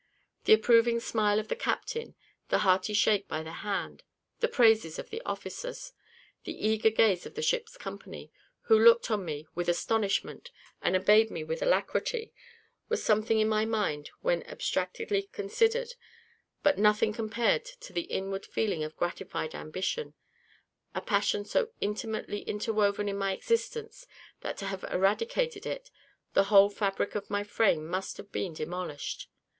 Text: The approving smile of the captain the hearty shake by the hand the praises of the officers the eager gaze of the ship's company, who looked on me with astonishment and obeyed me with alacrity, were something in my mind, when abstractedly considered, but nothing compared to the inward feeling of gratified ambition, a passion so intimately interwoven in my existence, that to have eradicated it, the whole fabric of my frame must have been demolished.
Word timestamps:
The 0.45 0.53
approving 0.53 0.99
smile 0.99 1.37
of 1.37 1.47
the 1.47 1.55
captain 1.55 2.15
the 2.49 2.57
hearty 2.65 2.91
shake 2.91 3.27
by 3.27 3.43
the 3.43 3.51
hand 3.61 4.01
the 4.39 4.47
praises 4.47 4.97
of 4.97 5.11
the 5.11 5.21
officers 5.21 5.93
the 6.43 6.67
eager 6.67 6.89
gaze 6.89 7.27
of 7.27 7.35
the 7.35 7.43
ship's 7.43 7.77
company, 7.77 8.31
who 8.61 8.79
looked 8.79 9.11
on 9.11 9.23
me 9.23 9.45
with 9.53 9.69
astonishment 9.69 10.49
and 10.81 10.95
obeyed 10.95 11.29
me 11.29 11.43
with 11.43 11.61
alacrity, 11.61 12.33
were 12.89 12.97
something 12.97 13.37
in 13.39 13.47
my 13.47 13.63
mind, 13.63 14.09
when 14.21 14.41
abstractedly 14.47 15.29
considered, 15.33 15.93
but 16.63 16.79
nothing 16.79 17.13
compared 17.13 17.63
to 17.65 17.93
the 17.93 18.09
inward 18.09 18.47
feeling 18.47 18.83
of 18.83 18.97
gratified 18.97 19.53
ambition, 19.53 20.15
a 20.95 21.01
passion 21.01 21.45
so 21.45 21.69
intimately 21.79 22.39
interwoven 22.41 23.07
in 23.07 23.19
my 23.19 23.33
existence, 23.33 24.07
that 24.39 24.57
to 24.57 24.65
have 24.65 24.83
eradicated 24.85 25.67
it, 25.67 25.91
the 26.33 26.45
whole 26.45 26.71
fabric 26.71 27.13
of 27.13 27.29
my 27.29 27.43
frame 27.43 27.85
must 27.85 28.17
have 28.17 28.31
been 28.31 28.53
demolished. 28.55 29.27